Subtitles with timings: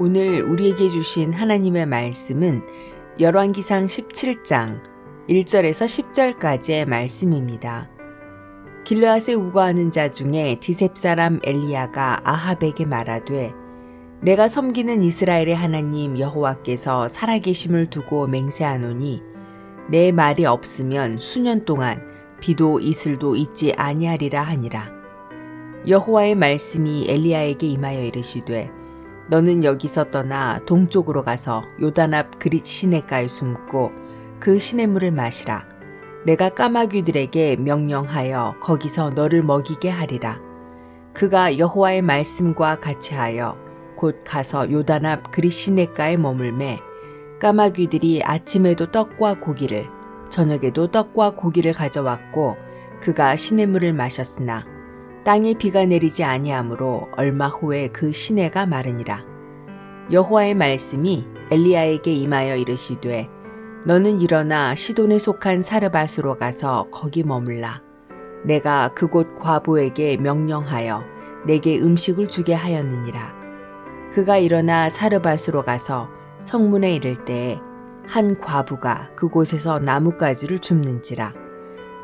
[0.00, 2.62] 오늘 우리에게 주신 하나님의 말씀은
[3.18, 4.80] 열왕기상 17장
[5.28, 7.90] 1절에서 10절까지의 말씀입니다.
[8.84, 13.52] 길르앗에 우거하는 자 중에 디셉 사람 엘리야가 아합에게 말하되
[14.20, 19.20] 내가 섬기는 이스라엘의 하나님 여호와께서 살아계심을 두고 맹세하노니
[19.90, 22.06] 내 말이 없으면 수년 동안
[22.38, 24.92] 비도 이슬도 있지 아니하리라 하니라.
[25.88, 28.77] 여호와의 말씀이 엘리야에게 임하여 이르시되
[29.30, 33.92] 너는 여기서 떠나 동쪽으로 가서 요단 앞 그릿 시내가에 숨고
[34.40, 35.66] 그 시냇물을 마시라.
[36.24, 40.40] 내가 까마귀들에게 명령하여 거기서 너를 먹이게 하리라.
[41.12, 43.56] 그가 여호와의 말씀과 같이 하여
[43.96, 46.78] 곧 가서 요단 앞 그릿 시내가에 머물매
[47.40, 49.88] 까마귀들이 아침에도 떡과 고기를
[50.30, 52.56] 저녁에도 떡과 고기를 가져왔고
[53.00, 54.77] 그가 시냇물을 마셨으나
[55.28, 59.26] 땅에 비가 내리지 아니하므로 얼마 후에 그 시내가 마르니라.
[60.10, 63.28] 여호와의 말씀이 엘리야에게 임하여 이르시되
[63.84, 67.82] 너는 일어나 시돈에 속한 사르밧으로 가서 거기 머물라.
[68.46, 71.04] 내가 그곳 과부에게 명령하여
[71.46, 73.34] 내게 음식을 주게 하였느니라.
[74.12, 77.58] 그가 일어나 사르밧으로 가서 성문에 이를 때에
[78.06, 81.34] 한 과부가 그곳에서 나뭇가지를 줍는지라.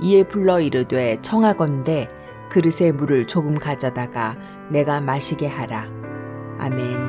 [0.02, 2.10] 이에 불러 이르되 청하건대
[2.55, 4.36] 그릇에 물을 조금 가져다가
[4.70, 5.88] 내가 마시게 하라.
[6.61, 7.00] 아멘.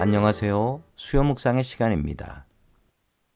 [0.00, 0.82] 안녕하세요.
[0.96, 2.46] 수요 묵상의 시간입니다.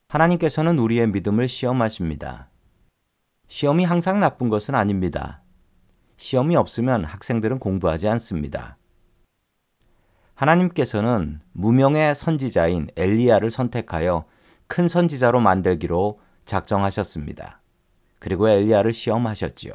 [0.08, 2.48] 하나님께서는 우리의 믿음을 시험하십니다.
[3.48, 5.42] 시험이 항상 나쁜 것은 아닙니다.
[6.16, 8.78] 시험이 없으면 학생들은 공부하지 않습니다.
[10.36, 14.24] 하나님께서는 무명의 선지자인 엘리야를 선택하여
[14.68, 17.60] 큰 선지자로 만들기로 작정하셨습니다.
[18.18, 19.74] 그리고 엘리야를 시험하셨지요.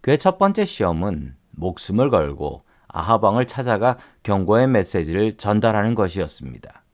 [0.00, 6.84] 그의 첫 번째 시험은 목숨을 걸고 아하방을 찾아가 경고의 메시지를 전달하는 것이었습니다.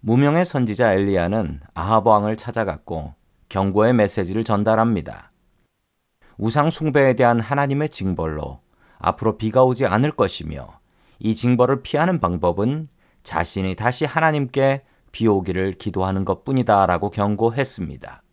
[0.00, 3.14] 무명의 선지자 엘리야는 아하방을 찾아갔고
[3.48, 5.32] 경고의 메시지를 전달합니다.
[6.36, 8.60] 우상 숭배에 대한 하나님의 징벌로
[8.98, 10.80] 앞으로 비가 오지 않을 것이며
[11.18, 12.88] 이 징벌을 피하는 방법은
[13.22, 14.82] 자신이 다시 하나님께
[15.14, 18.24] 비 오기를 기도하는 것 뿐이다 라고 경고했습니다.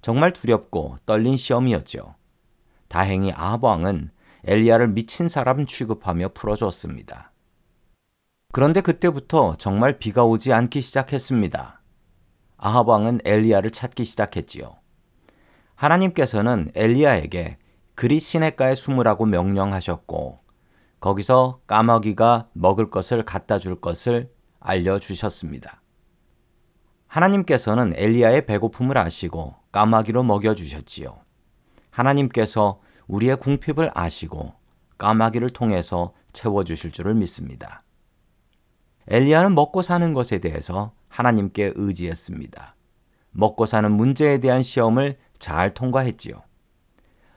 [0.00, 2.14] 정말 두렵고 떨린 시험이었죠.
[2.88, 4.12] 다행히 아합 왕은
[4.44, 7.32] 엘리야를 미친 사람 취급하며 풀어줬습니다.
[8.50, 11.82] 그런데 그때부터 정말 비가 오지 않기 시작했습니다.
[12.56, 14.74] 아합 왕은 엘리야를 찾기 시작했지요.
[15.74, 17.58] 하나님께서는 엘리야에게
[17.94, 20.38] 그리 시냇가에 숨으라고 명령하셨고
[20.98, 24.30] 거기서 까마귀가 먹을 것을 갖다 줄 것을
[24.62, 25.82] 알려주셨습니다.
[27.06, 31.14] 하나님께서는 엘리야의 배고픔을 아시고 까마귀로 먹여주셨지요.
[31.90, 34.54] 하나님께서 우리의 궁핍을 아시고
[34.98, 37.82] 까마귀를 통해서 채워주실 줄을 믿습니다.
[39.08, 42.76] 엘리야는 먹고 사는 것에 대해서 하나님께 의지했습니다.
[43.32, 46.42] 먹고 사는 문제에 대한 시험을 잘 통과했지요.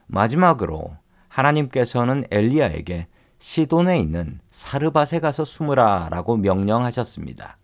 [0.06, 0.96] 마지막으로
[1.28, 3.08] 하나님께서는 엘리야에게
[3.38, 7.58] 시돈에 있는 사르밧에 가서 숨으라 라고 명령하셨습니다.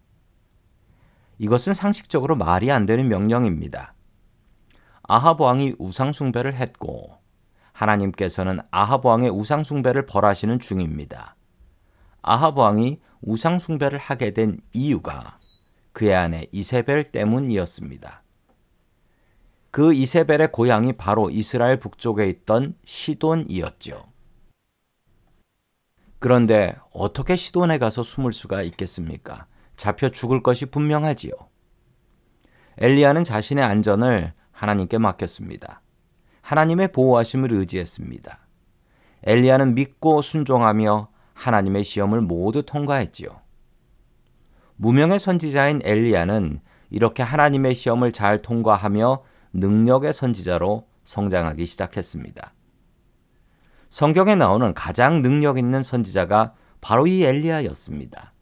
[1.39, 3.95] 이것은 상식적으로 말이 안 되는 명령입니다.
[5.03, 7.19] 아합 왕이 우상숭배를 했고
[7.73, 11.37] 하나님께서는 아합 왕의 우상숭배를 벌하시는 중입니다.
[12.21, 15.39] 아합 왕이 우상숭배를 하게 된 이유가
[15.93, 18.23] 그의 아내 이세벨 때문이었습니다.
[19.71, 24.12] 그 이세벨의 고향이 바로 이스라엘 북쪽에 있던 시돈이었죠.
[26.23, 29.47] 그런데 어떻게 시돈에 가서 숨을 수가 있겠습니까?
[29.75, 31.33] 잡혀 죽을 것이 분명하지요.
[32.79, 35.83] 엘리야는 자신의 안전을 하나님께 맡겼습니다.
[36.43, 38.39] 하나님의 보호하심을 의지했습니다.
[39.25, 43.41] 엘리야는 믿고 순종하며 하나님의 시험을 모두 통과했지요.
[44.77, 49.25] 무명의 선지자인 엘리야는 이렇게 하나님의 시험을 잘 통과하며
[49.55, 52.55] 능력의 선지자로 성장하기 시작했습니다.
[53.93, 58.33] 성경에 나오는 가장 능력 있는 선지자가 바로 이 엘리야였습니다.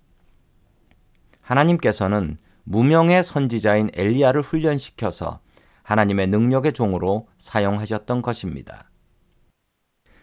[1.41, 5.41] 하나님께서는 무명의 선지자인 엘리야를 훈련시켜서
[5.82, 8.88] 하나님의 능력의 종으로 사용하셨던 것입니다.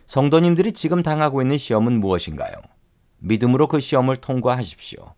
[0.06, 2.54] 성도님들이 지금 당하고 있는 시험은 무엇인가요?
[3.18, 5.14] 믿음으로 그 시험을 통과하십시오.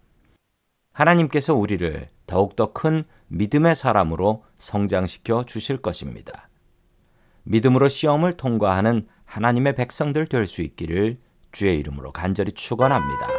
[0.92, 6.50] 하나님께서 우리를 더욱더 큰 믿음의 사람으로 성장시켜 주실 것입니다.
[7.44, 11.18] 믿음으로 시험을 통과하는 하나님의 백성들 될 수 있기를
[11.52, 13.39] 주의 이름으로 간절히 축원합니다.